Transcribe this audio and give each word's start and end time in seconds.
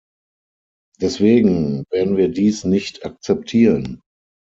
Deswegen 0.99 1.83
werden 1.91 2.17
wir 2.17 2.29
dies 2.29 2.63
nicht 2.63 3.05
akzeptieren. 3.05 4.01